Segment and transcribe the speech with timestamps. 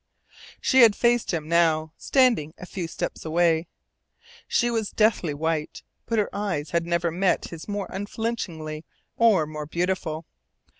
[0.59, 3.67] She had faced him now, standing a few steps away.
[4.47, 8.83] She was deathly white, but her eyes had never met his more unflinchingly
[9.15, 10.25] or more beautiful.